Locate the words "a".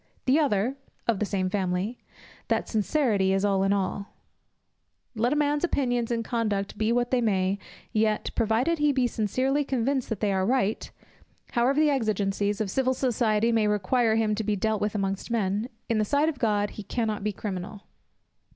5.31-5.35